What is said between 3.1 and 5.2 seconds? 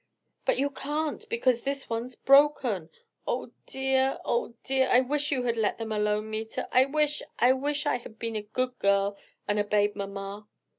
Oh dear, oh dear! I